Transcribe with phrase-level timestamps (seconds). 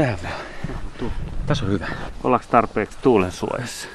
[0.00, 1.12] tähän vaan.
[1.46, 1.86] Tässä on hyvä.
[2.24, 3.88] Ollaanko tarpeeksi tuulen suojassa?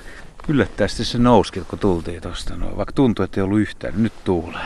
[0.48, 2.56] Yllättävästi se nouski, kun tultiin tuosta.
[2.56, 4.62] No, vaikka tuntuu, että ei ollut yhtään, niin nyt tuulee.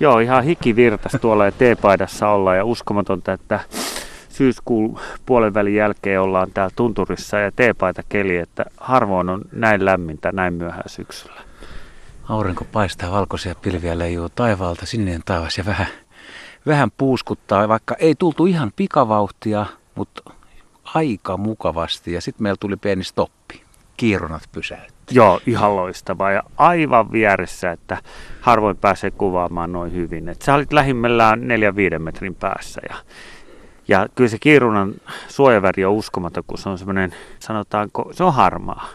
[0.00, 3.60] Joo, ihan hiki virtas tuolla ja teepaidassa ollaan ja uskomatonta, että
[4.28, 10.32] syyskuun puolen välin jälkeen ollaan täällä tunturissa ja teepaita keli, että harvoin on näin lämmintä
[10.32, 11.40] näin myöhään syksyllä.
[12.28, 15.86] Aurinko paistaa valkoisia pilviä leijuu taivaalta, sininen taivas ja vähän,
[16.66, 20.22] vähän puuskuttaa, vaikka ei tultu ihan pikavauhtia, mutta
[20.94, 22.12] aika mukavasti.
[22.12, 23.62] Ja sitten meillä tuli pieni stoppi.
[23.96, 25.14] Kiirunat pysäytti.
[25.14, 27.98] Joo, ihan loistavaa ja aivan vieressä, että
[28.40, 30.28] harvoin pääsee kuvaamaan noin hyvin.
[30.28, 31.40] Et sä olit lähimmällään
[31.96, 32.96] 4-5 metrin päässä ja
[33.90, 34.94] ja kyllä se kiirunan
[35.28, 38.88] suojaväri on uskomaton, kun se on semmoinen, sanotaanko, se on harmaa.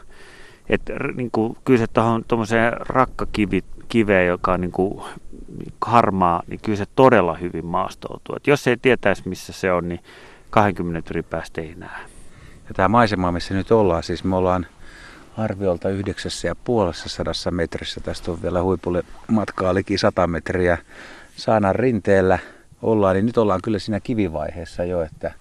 [0.70, 5.02] Että niin kuin, kyllä se tuohon tuommoiseen rakkakiveen, joka on niin kuin,
[5.85, 8.35] harmaa, niin kyllä se todella hyvin maastoutuu.
[8.35, 9.99] Et jos ei tietäisi, missä se on, niin
[10.55, 12.02] 20 metrin päästä ei näe.
[12.68, 14.68] Ja tämä maisema, missä nyt ollaan, siis me ollaan
[15.38, 18.02] arviolta yhdeksässä ja puolessa sadassa metrissä.
[18.02, 20.77] Tästä on vielä huipulle matkaa liki 100 metriä
[21.35, 22.40] Saanan rinteellä
[22.82, 25.32] ollaan, niin nyt ollaan kyllä siinä kivivaiheessa jo, että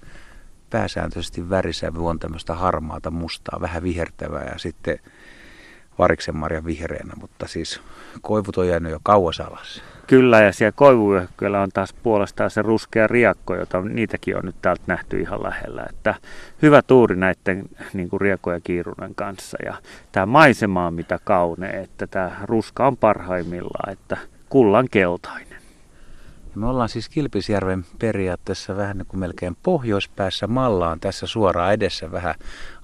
[0.71, 4.99] pääsääntöisesti värisävy on tämmöistä harmaata, mustaa, vähän vihertävää ja sitten
[5.99, 7.81] variksen marja vihreänä, mutta siis
[8.23, 9.83] koivut on jäänyt jo kauas alas.
[10.07, 14.83] Kyllä, ja siellä koivuyöhykkeellä on taas puolestaan se ruskea riakko, jota niitäkin on nyt täältä
[14.87, 15.87] nähty ihan lähellä.
[15.91, 16.15] Että
[16.63, 19.59] hyvä tuuri näiden niin kuin riekko ja kiirunen kanssa.
[19.65, 19.75] Ja
[20.13, 24.17] tämä maisema on mitä kaunea, että tämä ruska on parhaimmillaan, että
[24.49, 25.54] kullan keltainen.
[26.55, 30.47] Ja me ollaan siis Kilpisjärven periaatteessa vähän niin kuin melkein pohjoispäässä.
[30.47, 32.35] Malla on tässä suoraan edessä vähän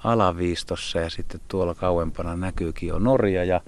[0.04, 3.60] alaviistossa ja sitten tuolla kauempana näkyykin jo Norja ja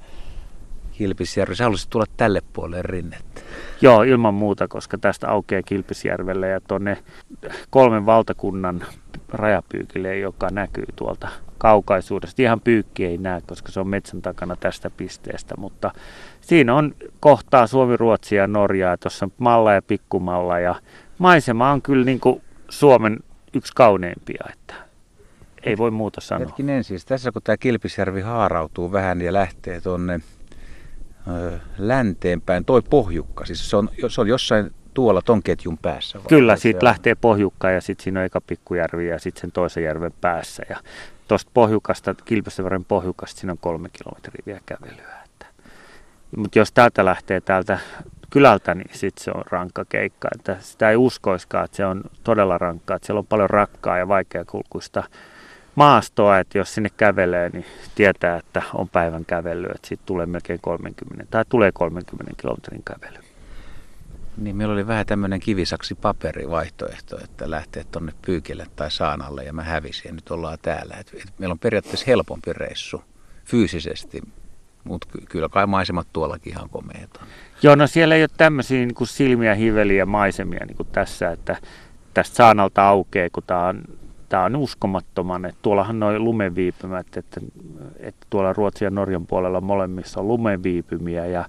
[0.93, 1.57] Kilpisjärvi.
[1.57, 3.41] Sä haluaisit tulla tälle puolelle rinnettä.
[3.81, 6.99] Joo, ilman muuta, koska tästä aukeaa Kilpisjärvelle ja tuonne
[7.71, 8.85] kolmen valtakunnan
[9.29, 11.29] rajapyykille, joka näkyy tuolta
[11.63, 12.43] kaukaisuudesta.
[12.43, 15.91] Ihan pyykki ei näe, koska se on metsän takana tästä pisteestä, mutta
[16.41, 18.97] siinä on kohtaa Suomi, Ruotsi ja Norjaa.
[18.97, 20.75] Tuossa on Malla ja Pikkumalla ja
[21.19, 23.19] maisema on kyllä niin kuin Suomen
[23.55, 24.75] yksi kauneimpia, että
[25.63, 26.47] ei voi muuta sanoa.
[26.47, 30.21] Hetkinen siis, tässä kun tämä Kilpisjärvi haarautuu vähän ja lähtee tuonne
[31.79, 36.19] länteenpäin, toi pohjukka, siis se on, se on jossain tuolla ton ketjun päässä?
[36.19, 36.29] Vai?
[36.29, 40.13] Kyllä, siitä lähtee pohjukka ja sitten siinä on eka pikkujärvi ja sitten sen toisen järven
[40.21, 40.63] päässä.
[40.69, 40.77] Ja
[41.33, 45.23] tuosta pohjukasta, Kilpisjärven pohjukasta, siinä on kolme kilometriä vielä kävelyä.
[46.37, 47.79] Mutta jos täältä lähtee täältä
[48.31, 50.29] kylältä, niin sitten se on rankka keikka.
[50.35, 52.97] Että sitä ei uskoiskaan, että se on todella rankkaa.
[52.97, 55.05] Että siellä on paljon rakkaa ja vaikeakulkuista
[55.75, 60.61] maastoa, että jos sinne kävelee, niin tietää, että on päivän kävely, että siitä tulee melkein
[60.63, 63.22] 30, tai tulee 30 kilometrin kävely.
[64.37, 69.63] Niin, meillä oli vähän tämmöinen kivisaksi paperivaihtoehto, että lähtee tuonne Pyykille tai Saanalle ja mä
[69.63, 70.97] hävisin ja nyt ollaan täällä.
[71.01, 73.05] Et, et meillä on periaatteessa helpompi reissu
[73.45, 74.23] fyysisesti,
[74.85, 77.21] mutta kyllä kai maisemat tuollakin ihan komeita.
[77.63, 81.57] Joo, no siellä ei ole tämmöisiä niin kuin silmiä, hiveliä maisemia niin kuin tässä, että
[82.15, 83.83] tästä Saanalta aukeaa, kun tämä on
[84.33, 87.41] tämä on uskomattoman, että tuollahan noin lumeviipymät, että,
[88.01, 91.45] että tuolla Ruotsin ja Norjan puolella molemmissa on lumeviipymiä ja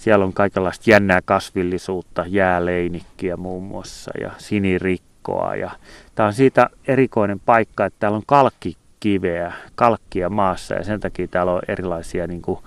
[0.00, 5.70] siellä on kaikenlaista jännää kasvillisuutta, jääleinikkiä muun muassa ja sinirikkoa ja
[6.14, 11.52] tämä on siitä erikoinen paikka, että täällä on kalkkikiveä, kalkkia maassa ja sen takia täällä
[11.52, 12.58] on erilaisia niin kuin,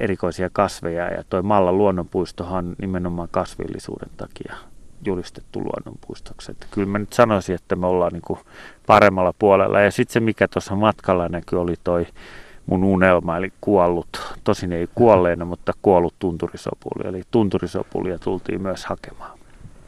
[0.00, 4.54] erikoisia kasveja ja tuo Mallan luonnonpuistohan nimenomaan kasvillisuuden takia
[5.04, 6.50] julistettu luonnonpuistoksi.
[6.50, 8.40] Että kyllä mä nyt sanoisin, että me ollaan niin kuin
[8.86, 9.80] paremmalla puolella.
[9.80, 12.06] Ja sitten se, mikä tuossa matkalla näkyy, oli toi
[12.66, 17.08] mun unelma, eli kuollut, tosin ei kuolleena, mutta kuollut tunturisopuli.
[17.08, 19.38] Eli tunturisopulia tultiin myös hakemaan.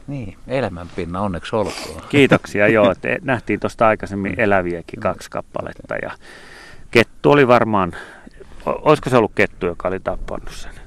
[0.07, 2.01] Niin, elämänpinna onneksi olkoon.
[2.09, 2.91] Kiitoksia, joo.
[2.91, 5.95] Että nähtiin tuosta aikaisemmin eläviäkin kaksi kappaletta.
[6.01, 6.11] Ja
[6.91, 7.95] kettu oli varmaan,
[8.65, 10.84] olisiko se ollut kettu, joka oli tappanut sen?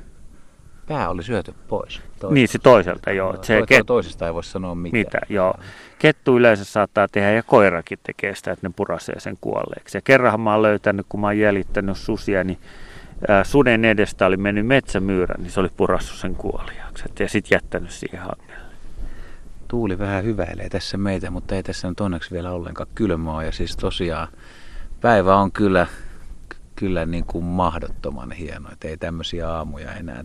[0.89, 1.99] Pää oli syöty pois.
[1.99, 2.35] Toisesta.
[2.35, 3.33] Niin, se toiselta, joo.
[3.33, 3.87] No, se ket...
[3.87, 4.99] Toisesta ei voi sanoa mitään.
[4.99, 5.55] Mitä, joo.
[5.99, 9.97] Kettu yleensä saattaa tehdä ja koirakin tekee sitä, että ne purasee sen kuolleeksi.
[9.97, 12.59] Ja kerranhan mä oon löytänyt, kun mä oon jäljittänyt susia, niin
[13.29, 17.05] ää, suden edestä oli mennyt metsämyyrä, niin se oli purassut sen kuoliaksi.
[17.19, 18.69] Ja sitten jättänyt siihen hangelle.
[19.69, 23.45] Tuuli vähän hyväilee tässä meitä, mutta ei tässä nyt onneksi vielä ollenkaan kylmää.
[23.45, 24.29] Ja siis tosiaan
[25.01, 25.87] päivä on kyllä,
[26.77, 30.25] kyllä niin kuin mahdottoman hieno, että ei tämmöisiä aamuja enää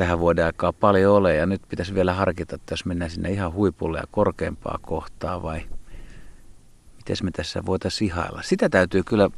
[0.00, 1.36] tähän vuoden aikaa paljon ole.
[1.36, 5.62] Ja nyt pitäisi vielä harkita, että jos mennään sinne ihan huipulle ja korkeampaa kohtaa vai
[6.96, 8.42] miten me tässä voitaisiin ihailla.
[8.42, 9.30] Sitä täytyy kyllä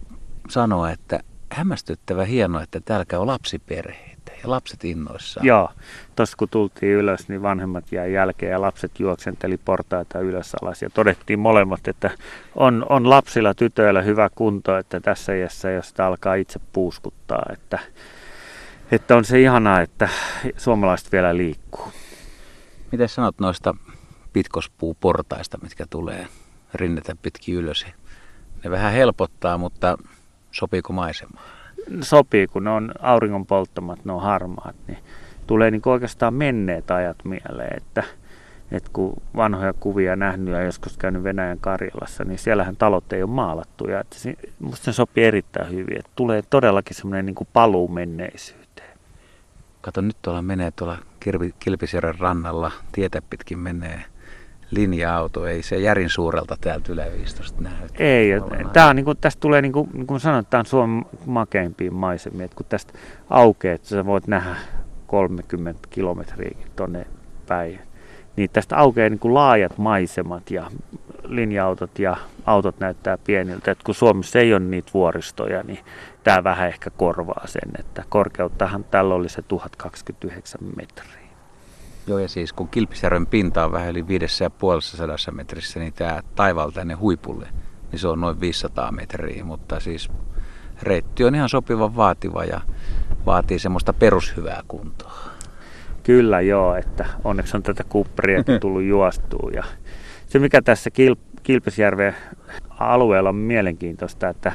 [0.48, 1.20] sanoa, että
[1.50, 4.32] hämmästyttävä hienoa, että täällä käy lapsiperheitä.
[4.42, 5.46] ja lapset innoissaan.
[5.46, 5.68] Joo,
[6.16, 10.90] tuossa kun tultiin ylös, niin vanhemmat jäi jälkeen ja lapset juoksenteli portaita ylös alas ja
[10.90, 12.10] todettiin molemmat, että
[12.54, 17.78] on, on lapsilla tytöillä hyvä kunto, että tässä iässä, jos sitä alkaa itse puuskuttaa, että,
[18.92, 20.08] että on se ihanaa, että
[20.56, 21.92] suomalaiset vielä liikkuu.
[22.92, 23.74] Miten sanot noista
[24.32, 26.26] pitkospuuportaista, mitkä tulee
[26.74, 27.86] rinnetä pitkin ylös?
[28.64, 29.98] Ne vähän helpottaa, mutta
[30.50, 31.44] sopiiko maisemaan?
[32.00, 34.98] Sopii, kun ne on auringon polttamat, ne on harmaat, niin
[35.46, 38.02] tulee niin oikeastaan menneet ajat mieleen, että,
[38.70, 43.30] että kun vanhoja kuvia nähnyt ja joskus käynyt Venäjän Karjalassa, niin siellähän talot ei ole
[43.30, 44.00] maalattuja.
[44.00, 48.61] Että se, musta se sopii erittäin hyvin, että tulee todellakin semmoinen niin paluu menneisyyteen.
[49.82, 50.98] Kato, nyt tuolla menee tuolla
[51.58, 54.04] Kilpisjärven rannalla, tietä pitkin menee
[54.70, 57.94] linja-auto, ei se järin suurelta täältä yläviistosta näytä.
[57.98, 58.30] Ei,
[58.72, 61.90] tämä on, niin kuin, tästä tulee, niin kuin, niin kuin sanoin, tämä on Suomen makeimpia
[61.90, 62.92] maisemia, että kun tästä
[63.30, 64.56] aukeaa, että sä voit nähdä
[65.06, 67.06] 30 kilometriä tuonne
[67.46, 67.78] päin,
[68.36, 70.70] niin tästä aukeaa niin kuin laajat maisemat ja
[71.36, 73.70] linja-autot ja autot näyttää pieniltä.
[73.70, 75.78] että kun Suomessa ei ole niitä vuoristoja, niin
[76.24, 81.22] tämä vähän ehkä korvaa sen, että korkeuttahan tällä oli se 1029 metriä.
[82.06, 86.94] Joo, ja siis kun Kilpisjärven pinta on vähän yli 550 metrissä, niin tämä taivaal tänne
[86.94, 87.48] huipulle,
[87.90, 90.08] niin se on noin 500 metriä, mutta siis
[90.82, 92.60] reitti on ihan sopivan vaativa ja
[93.26, 95.18] vaatii semmoista perushyvää kuntoa.
[96.02, 99.50] Kyllä joo, että onneksi on tätä kuppriakin tullut juostua.
[99.54, 99.64] Ja
[100.32, 102.14] se mikä tässä Kil- Kilpisjärven
[102.70, 104.52] alueella on mielenkiintoista, että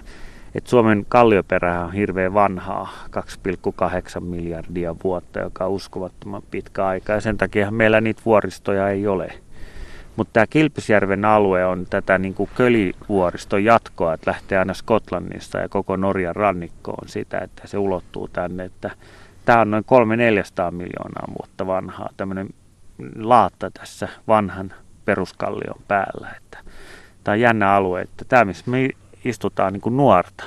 [0.56, 7.14] että Suomen kallioperä on hirveän vanhaa, 2,8 miljardia vuotta, joka on uskomattoman pitkä aika.
[7.14, 9.34] Ja sen takia meillä niitä vuoristoja ei ole.
[10.16, 15.70] Mutta tämä Kilpisjärven alue on tätä niin kuin kölivuoriston jatkoa, että lähtee aina Skotlannista ja
[15.70, 18.66] koko Norjan rannikkoon sitä, että se ulottuu tänne.
[18.66, 18.92] Että
[19.46, 22.50] tämä on noin 300-400 miljoonaa vuotta vanhaa, tämmöinen
[23.16, 24.74] laatta tässä vanhan
[25.08, 26.30] peruskallion päällä.
[26.38, 26.58] Että
[27.24, 28.90] tämä on jännä alue, että tämä missä me
[29.26, 30.44] istutaan niin kuin nuorta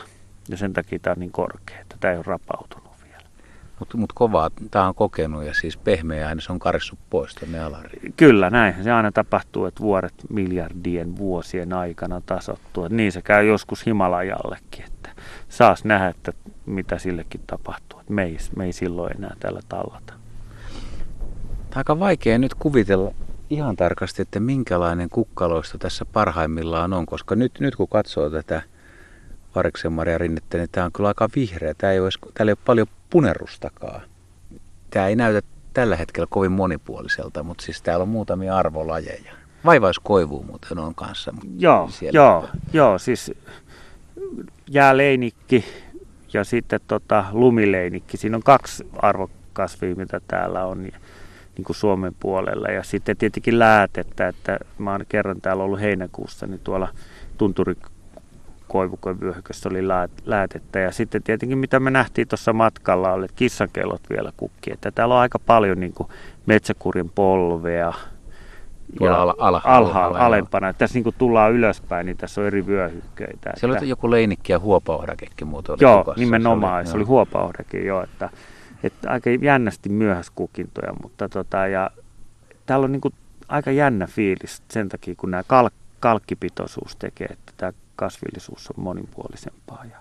[0.48, 3.24] ja sen takia tämä on niin korkea, että tämä ei ole rapautunut vielä.
[3.78, 7.60] Mutta mut kovaa tämä on kokenut ja siis pehmeä aine se on karissut pois tuonne
[7.60, 8.14] alariin.
[8.16, 8.84] Kyllä näin.
[8.84, 12.84] Se aina tapahtuu, että vuoret miljardien vuosien aikana tasottuu.
[12.84, 15.10] Et niin se käy joskus Himalajallekin, että
[15.48, 16.32] saas nähdä, että
[16.66, 18.00] mitä sillekin tapahtuu.
[18.00, 20.12] Et me, ei, me ei silloin enää täällä tallata.
[21.70, 23.14] Tämä aika vaikea nyt kuvitella
[23.50, 28.62] ihan tarkasti, että minkälainen kukkaloista tässä parhaimmillaan on, koska nyt, nyt kun katsoo tätä
[29.54, 31.74] Variksen Maria rinnettä, niin tämä on kyllä aika vihreä.
[31.74, 34.00] Tämä ei ole, täällä ei ole paljon punerustakaan.
[34.90, 39.32] Tämä ei näytä tällä hetkellä kovin monipuoliselta, mutta siis täällä on muutamia arvolajeja.
[39.64, 41.34] Vaivaiskoivu muuten on kanssa.
[41.58, 43.32] Joo, joo, joo, siis
[44.70, 45.64] jääleinikki
[46.32, 48.16] ja sitten tota, lumileinikki.
[48.16, 50.88] Siinä on kaksi arvokasvia, mitä täällä on
[51.60, 52.68] niin kuin Suomen puolella.
[52.68, 56.88] Ja sitten tietenkin läätettä, että mä oon kerran täällä ollut heinäkuussa, niin tuolla
[57.38, 57.74] tunturi
[58.68, 59.88] koivukovyöhykössä oli
[60.24, 60.78] läätettä.
[60.78, 64.72] Ja sitten tietenkin mitä me nähtiin tuossa matkalla oli, että kissankellot vielä kukki.
[64.72, 66.08] Että täällä on aika paljon niin kuin
[66.46, 67.92] metsäkurin polvea,
[69.00, 70.72] ja ala, ala, alhaalla, alempana.
[70.72, 73.52] Tässä niin kuin tullaan ylöspäin, niin tässä on eri vyöhykkeitä.
[73.56, 73.84] Siellä että...
[73.84, 75.76] oli joku leinikki ja huopaohdakekin muuten.
[75.80, 76.20] Joo, kukassa.
[76.20, 76.86] nimenomaan.
[76.86, 78.02] Se oli, se oli huopaohdakin, joo.
[78.02, 78.30] Että,
[78.82, 81.90] että aika jännästi myöhäskukintoja, mutta tota, ja
[82.66, 83.14] täällä on niin kuin
[83.48, 89.84] aika jännä fiilis sen takia, kun nämä kalk, kalkkipitoisuus tekee, että tämä kasvillisuus on monipuolisempaa.
[89.90, 89.96] Ja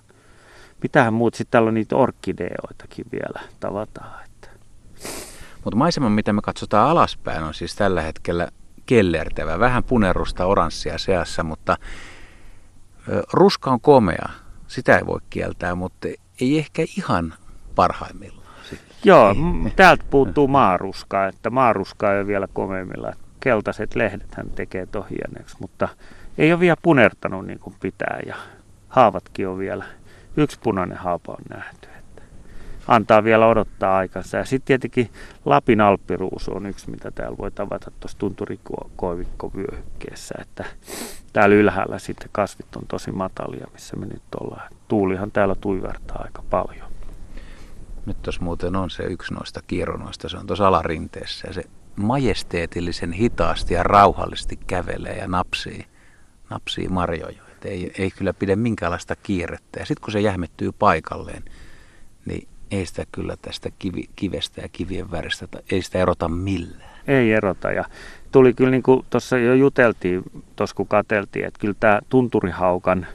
[0.84, 4.26] mitähän muut, sitten täällä on niitä orkideoitakin vielä tavataan.
[4.26, 4.50] Että.
[5.64, 8.48] Mutta maisema, mitä me katsotaan alaspäin, on siis tällä hetkellä
[8.86, 11.78] kellertävä, vähän punerusta oranssia seassa, mutta
[13.34, 14.30] ruska on komea,
[14.68, 16.08] sitä ei voi kieltää, mutta
[16.42, 17.34] ei ehkä ihan
[17.76, 18.39] parhaimmillaan.
[19.04, 19.36] Joo,
[19.76, 23.14] täältä puuttuu maaruska, että maaruska ei ole vielä komeimmilla.
[23.40, 25.90] Keltaiset lehdet hän tekee tohianeeksi, mutta
[26.38, 28.36] ei ole vielä punertanut niin kuin pitää ja
[28.90, 29.86] haavatkin on vielä.
[30.38, 31.88] Yksi punainen haapa on nähty.
[32.00, 32.22] Että
[32.88, 34.38] antaa vielä odottaa aikansa.
[34.38, 35.10] Ja sitten tietenkin
[35.46, 40.36] Lapin alppiruusu on yksi, mitä täällä voi tavata tuossa tunturikoivikkovyöhykkeessä.
[40.42, 40.66] Että
[41.34, 44.72] täällä ylhäällä sitten kasvit on tosi matalia, missä me nyt ollaan.
[44.88, 46.89] Tuulihan täällä tuivertaa aika paljon.
[48.10, 51.64] Nyt tuossa muuten on se yksi noista kieronoista, se on tuossa alarinteessä ja se
[51.96, 55.86] majesteetillisen hitaasti ja rauhallisesti kävelee ja napsii,
[56.50, 57.42] napsii marjoja.
[57.52, 59.80] Et ei, ei kyllä pidä minkäänlaista kiirettä.
[59.80, 61.44] Ja sitten kun se jähmettyy paikalleen,
[62.26, 66.90] niin ei sitä kyllä tästä kivi, kivestä ja kivien väristä, ei sitä erota millään.
[67.08, 67.86] Ei erota ja
[68.32, 70.24] tuli kyllä niin kuin tuossa jo juteltiin,
[70.56, 73.08] tuossa kun katseltiin, että kyllä tämä tunturihaukan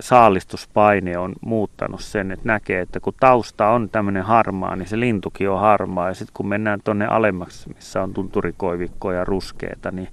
[0.00, 5.50] saalistuspaine on muuttanut sen, että näkee, että kun tausta on tämmöinen harmaa, niin se lintukin
[5.50, 6.08] on harmaa.
[6.08, 10.08] Ja sitten kun mennään tuonne alemmaksi, missä on tunturikoivikkoa ja ruskeita, niin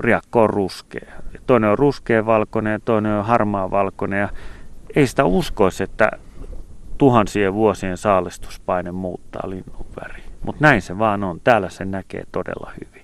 [0.00, 1.12] riakko on ruskea.
[1.46, 4.20] Toinen on ruskea valkoinen ja toinen on harmaa valkoinen.
[4.20, 4.28] Ja
[4.96, 6.10] ei sitä uskoisi, että
[6.98, 10.22] tuhansien vuosien saalistuspaine muuttaa linnun väri.
[10.44, 11.40] Mutta näin se vaan on.
[11.44, 13.03] Täällä se näkee todella hyvin.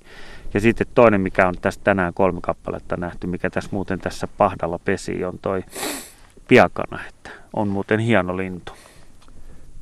[0.54, 4.78] Ja sitten toinen, mikä on tässä tänään kolme kappaletta nähty, mikä tässä muuten tässä pahdalla
[4.78, 5.64] pesi, on toi
[6.48, 8.72] piakana, että on muuten hieno lintu.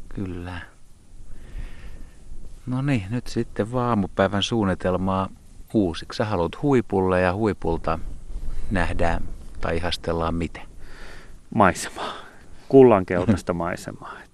[0.08, 0.60] Kyllä.
[2.66, 5.28] No niin, nyt sitten vaamupäivän suunnitelmaa
[5.74, 6.16] uusiksi.
[6.16, 7.98] Sä haluat huipulle ja huipulta
[8.70, 9.22] nähdään
[9.60, 10.62] tai ihastellaan miten?
[11.54, 12.12] Maisemaa.
[12.68, 14.27] Kullankeltaista maisemaa.